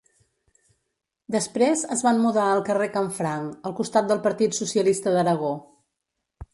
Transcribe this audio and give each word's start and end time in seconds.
Després 1.35 1.83
es 1.97 2.01
van 2.09 2.23
mudar 2.25 2.47
al 2.55 2.63
carrer 2.71 2.89
Canfranc 2.97 3.71
al 3.71 3.79
costat 3.83 4.11
del 4.11 4.27
Partit 4.27 4.61
Socialista 4.63 5.19
d'Aragó. 5.19 5.57